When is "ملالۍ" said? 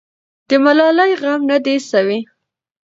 0.63-1.11